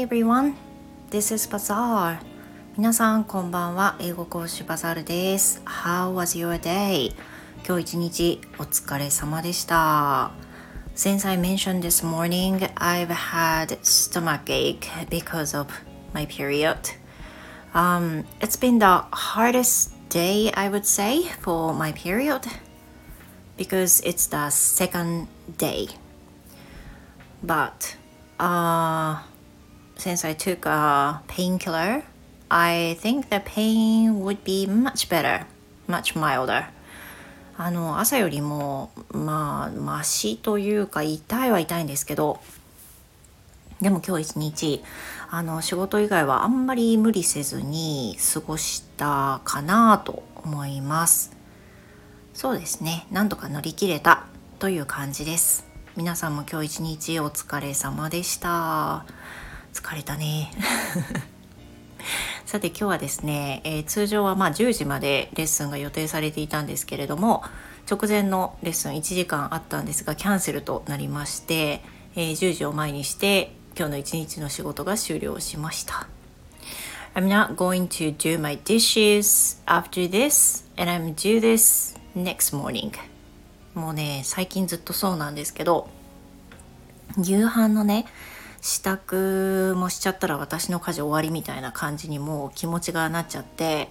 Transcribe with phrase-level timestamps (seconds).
[0.00, 0.54] everyone,
[1.10, 2.18] this is Bazaar.
[2.76, 5.60] 皆さんこんばんは、英語講師バザールです。
[5.64, 7.14] How was your day?
[7.66, 10.30] 今日一日お疲れ様でした。
[10.96, 15.68] Since I mentioned this morning, I've had stomachache because of
[16.14, 16.78] my period.
[17.74, 22.40] Um, it's been the hardest day, I would say, for my period
[23.58, 25.28] because it's the second
[25.58, 25.88] day.
[27.42, 27.96] But
[28.40, 29.22] uh,
[30.01, 32.03] since I took a painkiller,
[32.49, 35.45] I think the pain would be much better,
[35.87, 36.65] much milder.
[37.57, 42.39] あの朝よりもまあマシというか痛いは痛いんですけど
[43.81, 44.83] でも今日一日
[45.29, 51.31] あの仕事以外はあんまり無理せずに過ごしたかなと思います。
[52.33, 53.05] そうですね。
[53.11, 54.25] なんとか乗り切れた
[54.57, 55.65] という感じです。
[55.95, 59.05] 皆さんも今日一日お疲れ様でした。
[59.73, 60.51] 疲れたね。
[62.45, 67.43] さて今日はですね、えー、通常はまあ10時までレッスンが予定されていたんですけれども
[67.89, 71.81] 直前のレッスン1時間あったんですがキャンセルとなりまして、
[72.15, 76.07] えー、10時を前にして今日の一日の仕事が終了しました。
[77.13, 82.91] I'm not going to do my dishes after this and I'm do this next morning.
[83.73, 85.89] もうね最近ずっとそうなんですけど
[87.17, 88.05] 夕飯のね
[88.61, 93.89] 支度もしちゃったら私の家事終わりみたいな感じにもう気持ちがなっちゃって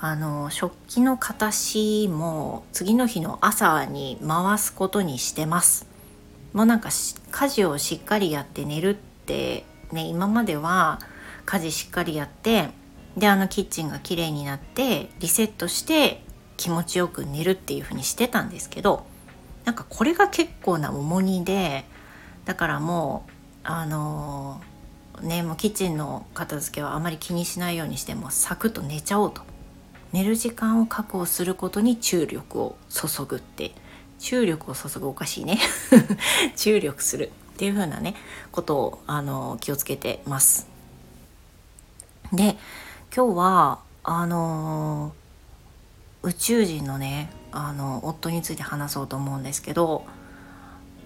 [0.00, 5.86] あの食器の形も次の日の朝に回すことにしてます。
[6.52, 6.90] もうなんか
[7.30, 10.98] 家事をしっかりやって寝るってね今までは
[11.46, 12.70] 家事しっかりやって
[13.16, 16.22] であのキッチンが綺麗になってリセットして
[16.56, 19.06] 気持ちよく寝るっていう風にしてたんですけど
[19.64, 21.84] なんかこれが結構な重荷で
[22.44, 24.60] だからもうあの
[25.20, 29.42] ねもうキッチンの片付けはあまり気にしないようにしてもサクッと寝ちゃおうと。
[30.12, 33.72] 寝る時間を確保することに注力を注ぐって。
[34.18, 35.58] 注力を注ぐおかしいね。
[36.54, 38.14] 注力するっていう風なね
[38.52, 40.68] ことをあの気をつけてます。
[42.32, 42.56] で
[43.14, 45.12] 今日はあの
[46.22, 50.04] 宇宙人のねあの夫について話そうと思うんですけど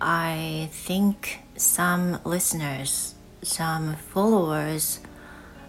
[0.00, 5.00] I think some listeners, some followers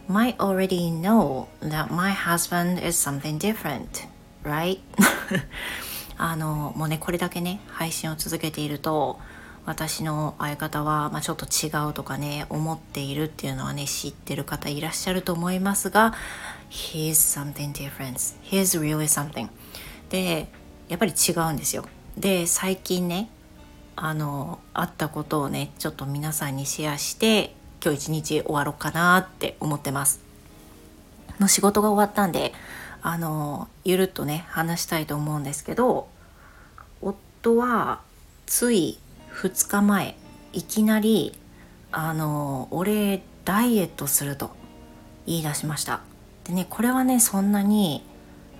[0.07, 4.07] might already know that my husband is something different,
[4.43, 4.79] right?
[6.17, 9.19] あのもうねこれだけね配信を続けていると
[9.65, 16.13] 私の相方は、まあ、ちょっと違うとかね思っているっていうのはね知ってる方いらっしゃると思いますが
[16.69, 19.49] He's something different He's really something
[20.09, 20.47] で
[20.87, 21.85] やっぱり違うんですよ
[22.17, 23.29] で最近ね
[23.99, 30.21] あのあったことをねちょっと皆さんにシェアして今日一日終わろうかなって思ってます。
[31.39, 32.53] の仕事が終わったんで
[33.01, 36.07] あのゆるっとね話したいと思うんですけど
[37.01, 38.01] 夫は
[38.45, 38.99] つい
[39.33, 40.15] 2日前
[40.53, 41.33] いきなり
[41.91, 44.51] あの俺ダイエットすると
[45.25, 46.01] 言い出しました。
[46.43, 48.03] でねこれはねそんなに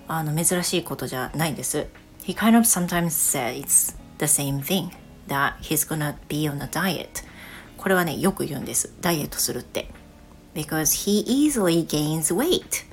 [0.08, 1.86] あの珍しいことじゃないんです。
[2.24, 4.90] He kind of sometimes says the same thing.
[5.28, 7.24] That he's gonna be on a diet.
[7.76, 8.92] これはねよく言うんです。
[9.00, 9.88] ダイエットするって。
[10.54, 12.88] Because he easily gains weight.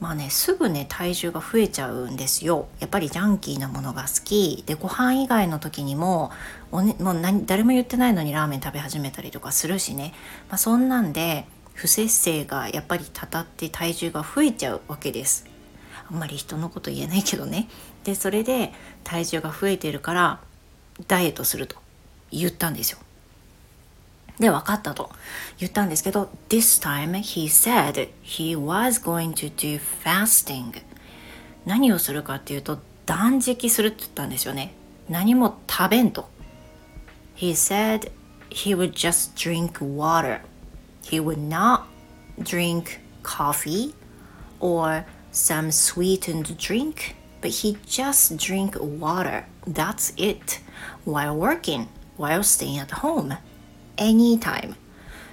[0.00, 2.68] まあねすぐね体重が増えちゃうんですよ。
[2.80, 4.62] やっぱりジャンキーなものが好き。
[4.66, 6.30] でご飯以外の時にも
[6.72, 10.12] お、ね、もう何誰も言ってないのにラーメン食べ始めたりとかするしね、
[10.48, 15.46] まあ、そんなんで不節制がやっぱりたたって体重が増えちゃうわけです。
[16.10, 17.68] あんまり人のこと言えないけどね。
[18.04, 18.72] でそれで
[19.04, 20.40] 体重が増えてるから
[21.08, 21.76] ダイエットすると
[22.30, 22.98] 言ったんですよ。
[24.38, 25.10] で、分かったと
[25.58, 30.82] 言ったんですけど、This time he said he was going to do fasting.
[31.64, 34.74] 何をするかっていうと、断食するって言ったんですよね。
[35.08, 36.28] 何も食べんと。
[37.36, 38.10] He said
[38.50, 40.40] he would just drink water.
[41.02, 41.82] He would not
[42.40, 43.94] drink coffee
[44.60, 49.44] or some sweetened drink, but he just drink water.
[49.66, 50.63] That's it.
[51.04, 53.36] While working, while staying at home,
[53.98, 54.76] anytime.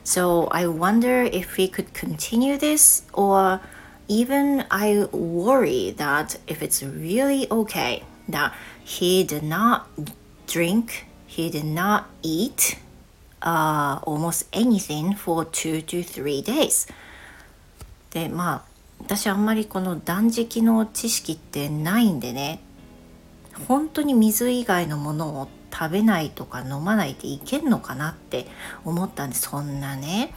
[0.04, 3.62] So I wonder if we could continue this, or
[4.08, 8.54] even I worry that if it's really okay that
[8.84, 9.88] he did not
[10.48, 12.78] drink, he did not eat
[13.42, 16.88] uh, almost anything for two to three days.
[18.12, 18.64] でまあ
[19.00, 22.60] 私あんまりこの断食の知識ってないんでね
[23.68, 28.48] 本当に水以外のものを食べないとか飲まないでいけんのかなって
[28.86, 30.34] 思ったんでそんなね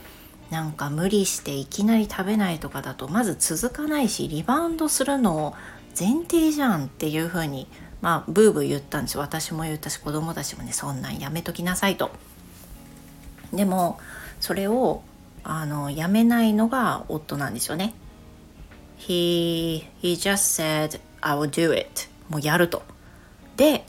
[0.50, 5.54] なんか無理していきなり食べないとかだとまず続かないしリバウンドするのを
[5.98, 7.66] 前提じゃんっていうふうに
[8.00, 12.10] まあブーブー言ったんです私も言ったし子供たちもねそんなんやめときなさいと。
[13.52, 13.98] でも
[14.40, 15.02] それを
[15.44, 17.94] あのやめないのが夫なんですよね。
[18.98, 22.82] He, he just said I will do it もうやると。
[23.56, 23.84] で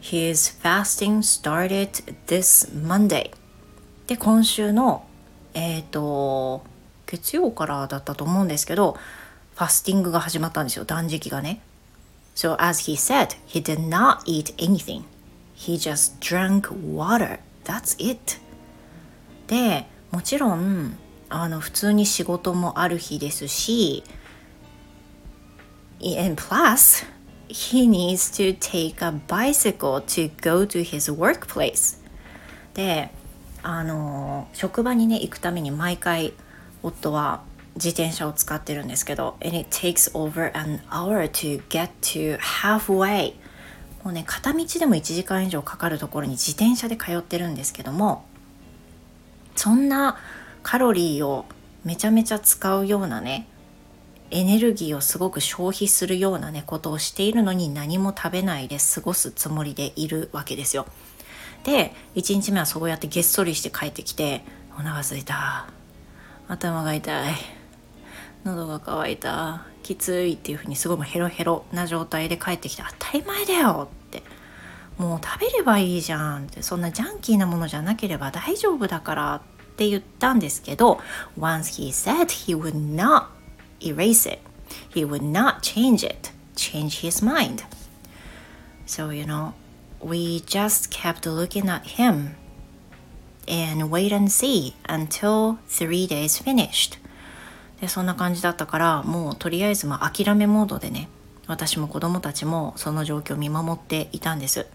[0.00, 3.30] His fasting started this Monday
[4.06, 5.04] で今週の
[5.54, 6.62] えっ、ー、と
[7.06, 8.96] 月曜からだったと思うんですけど
[9.54, 11.60] ファスティングが始まったんですよ断食がね
[12.34, 15.02] So as he said he did not eat anything
[15.56, 18.38] he just drank water that's it
[19.48, 20.96] でもちろん
[21.28, 24.04] あの普通に仕事もある日ですし
[26.00, 27.04] and plus
[27.48, 31.98] he needs to take a bicycle to go to his workplace.
[32.74, 33.10] で
[33.62, 36.32] あの職場にね行くために毎回
[36.82, 37.42] 夫は
[37.74, 43.34] 自転車を使ってるんですけど and it takes over an hour to get to halfway.
[44.04, 48.24] もうね片道でも1時間以上かかるところに自転車で通ってるんですけども
[49.56, 50.16] そんな
[50.62, 51.46] カロリーを
[51.84, 53.48] めちゃめちゃ使うようなね
[54.30, 60.86] エネルギーをすごく消費するようなねことをしているのに何も食べないで過ごすつもりでいるわけですよ。
[61.64, 64.42] で1日目はそうやってげっそりして帰ってきて
[64.78, 65.68] お腹すいた。
[66.46, 67.34] 頭が痛い。
[68.44, 69.64] 喉が渇いた。
[69.82, 74.22] きついっていうふうにすごいヘロヘロな状態で帰ってきて当たり前だよって。
[74.98, 76.62] もう食べればいいじゃんって。
[76.62, 79.40] そんなジャンキーなものじゃなければ大丈夫だからっ
[79.76, 80.98] て言ったんですけど
[81.38, 83.37] Once he said he would not
[83.80, 84.38] erase it
[84.94, 87.64] he would not change it change his mind
[88.86, 89.54] so you know
[90.00, 92.36] we just kept looking at him
[93.46, 96.98] and wait and see until three days finished
[97.80, 101.08] でそんな感じだったからもうとりあえずまあ諦めモードでね
[101.46, 104.66] 私も子供たちもその状況を見守っていたんです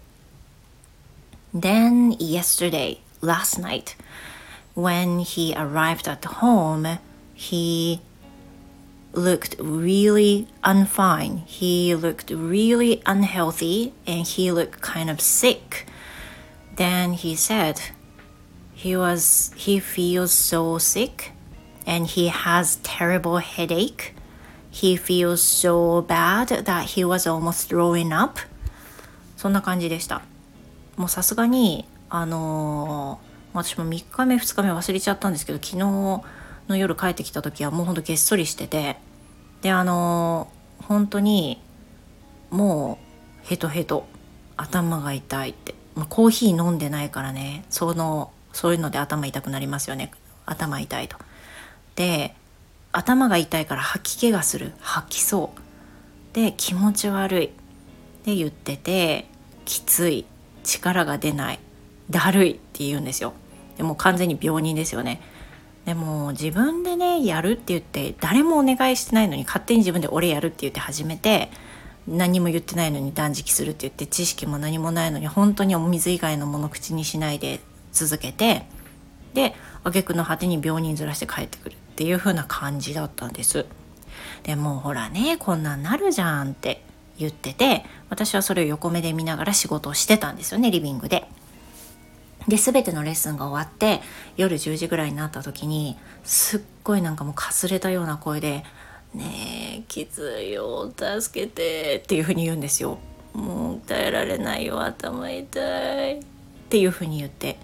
[1.54, 3.96] Then yesterday last night
[4.74, 6.98] when he arrived at home
[7.34, 8.00] he
[9.16, 11.46] looked really unfine.
[11.46, 15.86] He looked really unhealthy and he looked kind of sick.
[16.76, 17.80] Then he said
[18.74, 21.32] he was he feels so sick
[21.86, 24.14] and he has terrible headache.
[24.70, 28.40] He feels so bad that he was almost throwing up.
[29.36, 30.22] そんな感じでした。
[30.96, 35.78] もうさすがにあのー、私も3日目2日目忘れちゃったんですけど昨日
[36.68, 38.96] の夜帰ってきた時はもうほんとげっそりしてて
[39.64, 40.48] であの
[40.82, 41.58] 本当に
[42.50, 42.98] も
[43.42, 44.06] うヘトヘト
[44.58, 45.74] 頭が痛いって。
[45.94, 47.64] まコーヒー飲んでないからね。
[47.70, 50.12] そのそういうので頭痛くなりますよね。
[50.44, 51.16] 頭痛いと。
[51.96, 52.34] で
[52.92, 54.72] 頭が痛いから吐き気がする。
[54.80, 56.34] 吐きそう。
[56.34, 57.46] で気持ち悪い。
[57.46, 57.50] っ
[58.26, 59.30] て言ってて
[59.64, 60.26] きつい。
[60.62, 61.58] 力が出ない。
[62.10, 63.32] だるいって言うんですよ。
[63.78, 65.22] でも完全に病人ですよね。
[65.84, 71.50] でも自分でねやるって言って誰もお願いしてないのに勝手に自分で俺やるって言って始めて
[72.08, 77.60] 何も言ってないのに断食するって言って知識も何もないのに本当にお水以外のもの口にしないで
[77.92, 78.66] 続けて
[79.34, 83.66] で挙句の果てに病人ずらして帰ってくるっていう風な感じだったんです。
[84.44, 86.82] でもほらねこんなんなるじゃんって
[87.18, 91.26] 言ってて私はそれを横目で見ながら仕事をしてたんですよねリビングで。
[92.48, 94.00] で全てのレッスンが終わって
[94.36, 98.64] 夜10時ぐらいになった時にすっごいなんかもうかすれたような声で
[99.14, 102.98] 「ねえきついよ助けて」っていうふうに言うんですよ。
[103.32, 106.18] もう耐えられないよ頭痛い。
[106.18, 106.22] っ
[106.68, 107.58] ていうふうに言って。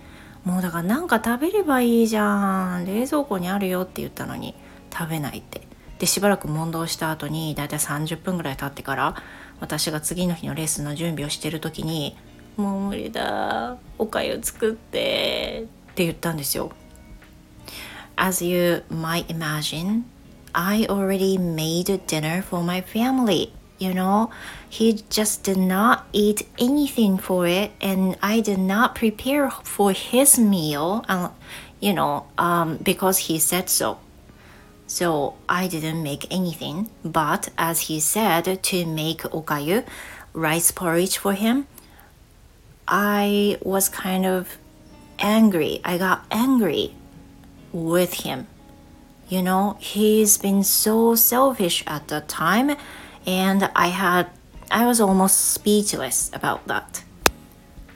[0.44, 2.86] もうだからなんか食べればいいじゃん。
[2.86, 4.54] 冷蔵庫にあるよって言ったのに
[4.92, 5.60] 食べないって。
[5.98, 9.14] でしばらく問答した後にだいたい30分ぐらい経ってから
[9.60, 12.16] 私が次の日のレッスンの準備をしてる時に
[12.59, 16.71] もう無理だおかゆ作ってって言ったんですよ
[18.17, 20.03] As you might imagine
[20.53, 24.29] I already made dinner for my family you know
[24.69, 30.39] he just did not eat anything for it and I did not prepare for his
[30.39, 31.29] meal uh,
[31.81, 33.97] you know um, because he said so
[34.87, 39.83] so I didn't make anything but as he said to make okayu
[40.33, 41.67] rice porridge for him
[42.90, 44.58] I was kind of
[45.20, 45.80] angry.
[45.84, 46.92] I got angry
[47.72, 48.48] with him.
[49.28, 52.76] You know, he's been so selfish at that time,
[53.24, 54.26] and I had,
[54.72, 57.04] I was almost speechless about that.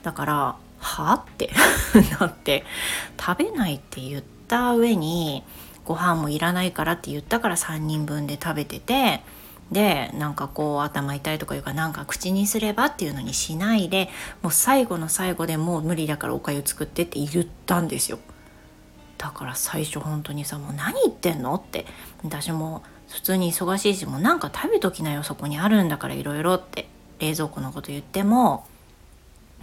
[0.01, 1.49] だから、はって
[2.19, 2.63] なって、
[3.19, 5.43] 食べないって言った上に
[5.83, 9.21] ご飯もいらないからって言ったから3人分で食べてて
[9.71, 14.09] でなんかこう頭痛いとかいうかなんか口にすればっていうのにしないで
[14.43, 18.19] もう最後の最後でもう無理だからおかゆ作ってって言ったんですよ。
[19.17, 21.85] だから最初本当にさもう何言ってんのって。
[22.23, 26.87] 私も普通に忙しいしもうなんか食べときなよそこにあるんだからいろいろって
[27.19, 28.65] 冷蔵庫のこと言っても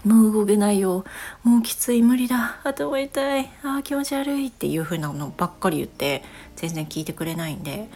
[0.04, 1.04] もう動けないよ。
[1.44, 2.60] もうきつい無理だ。
[2.64, 3.50] 頭痛い。
[3.62, 6.24] あー気持ち悪いっていう風なのばっかり言って
[6.56, 7.88] 全然聞いてくれないんで。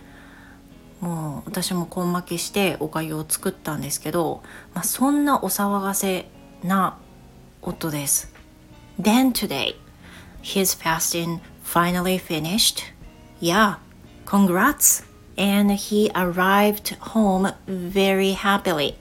[1.01, 4.43] もう私も根負けしておかゆを作ったんですけど、
[4.75, 6.29] まあ、そんなお騒がせ
[6.63, 6.99] な
[7.63, 8.33] 夫です。
[9.01, 9.75] Then today,
[10.43, 12.85] his fasting finally finished.
[13.41, 13.77] Yeah,
[14.25, 15.05] congrats!
[15.37, 18.95] And he arrived home very happily.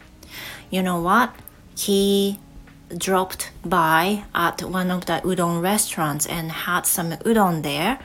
[0.69, 1.31] You know what?
[1.77, 2.39] He
[2.97, 7.99] dropped by at one of the udon restaurants and had some udon there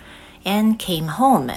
[0.45, 1.51] and came home.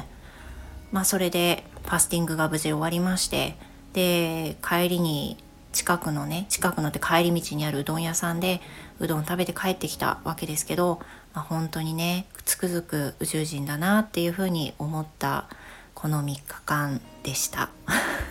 [0.94, 3.58] まあそれでファスティングが無事終わりまして
[3.92, 5.38] で帰りに
[5.74, 8.62] 近くのね近くのって帰り道にあるうどん屋さんで
[9.00, 11.02] うどん食べて帰ってきたわけですけど、
[11.34, 15.50] まあ、本当にねつくづく宇宙人だなっていうふうに思った
[15.96, 17.70] この3日間でした。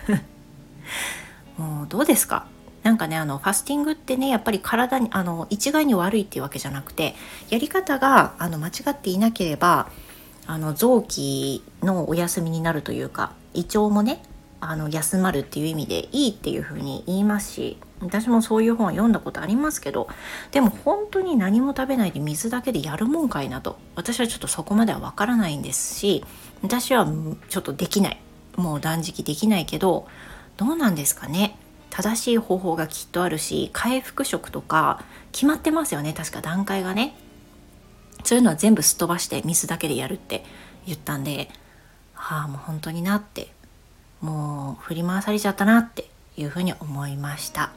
[1.57, 2.47] もうどうですか？
[2.83, 7.15] なんかねあのファスティングってねやっぱり体にあの一概に悪いっていうわけじゃなくて
[7.49, 9.89] やり方があの間違っていなければ
[10.45, 14.23] あの臓器のお休みになるというか胃腸もね
[14.59, 20.07] あの休まるっていう意味でいいっていうふうに言いますし私もそういう本読んだことありますけど
[20.51, 26.23] でも本当に何も食べないで水だけでやるもんかいなと私はちょっとそこまではわからないんですし
[26.61, 27.05] 私は
[27.49, 28.19] ちょっとできない。
[28.55, 30.07] もう断食できないけど
[30.57, 31.57] どうなんですかね。
[31.89, 36.13] 正しい方法がきっとあるし回復食とか決まってますよね。
[36.13, 37.15] 確か段階がね。
[38.23, 40.43] そういうのは全部すっ飛ばして水だけでやるって
[40.85, 41.49] 言ったんで
[42.13, 43.49] はあもう本当になって
[44.21, 47.71] もう振り回されちゃったなっていうふうに思いました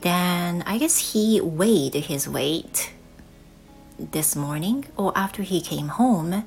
[0.00, 2.92] Then I guess he weighed his weight
[3.98, 6.44] this morning or after he came home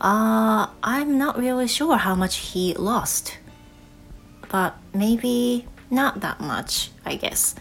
[0.00, 3.38] uh, I'm not really sure how much he lost
[4.48, 7.56] but maybe not that much I guess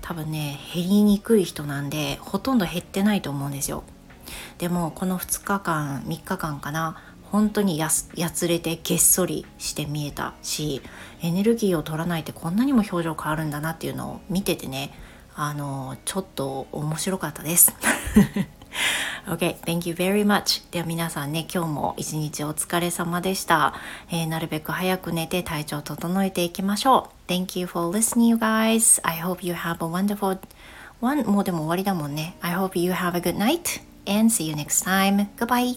[0.00, 3.84] 多分ね減りにくい人なんでほとんど減ってないと思うんですよ
[4.58, 10.82] でもこの2日間3日間かな本当にやつれてげっそりして見えたし
[11.20, 14.92] エネルギーを取らないってこんなにも表情変わるんだなっていうのを見ててね
[15.34, 17.74] あのちょっと面白かったです。
[19.26, 20.70] OK, thank you very much.
[20.70, 23.74] では皆さんね、今日も一日お疲れ様でした、
[24.10, 27.32] えー、なるべく早く寝て体調整えていきましょう。
[27.32, 29.00] Thank you for listening, you guys.
[29.02, 30.38] I hope you have a wonderful
[31.00, 31.24] one.
[31.24, 32.36] もうでも終わりだもんね。
[32.42, 35.30] I hope you have a good night and see you next time.
[35.36, 35.74] Goodbye.